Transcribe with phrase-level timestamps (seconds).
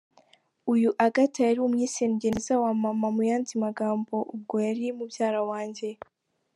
[0.73, 5.87] Uyu Agatha yari umwisengeneza wa maman mu yandi magambo ubwo yari mubyara wanjye.